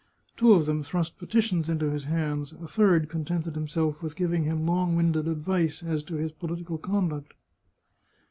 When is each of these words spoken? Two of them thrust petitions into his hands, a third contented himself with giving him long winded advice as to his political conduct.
Two 0.35 0.53
of 0.53 0.65
them 0.65 0.81
thrust 0.81 1.19
petitions 1.19 1.69
into 1.69 1.91
his 1.91 2.05
hands, 2.05 2.53
a 2.53 2.67
third 2.67 3.07
contented 3.07 3.53
himself 3.53 4.01
with 4.01 4.15
giving 4.15 4.45
him 4.45 4.65
long 4.65 4.95
winded 4.95 5.27
advice 5.27 5.83
as 5.83 6.01
to 6.05 6.15
his 6.15 6.31
political 6.31 6.79
conduct. 6.79 7.35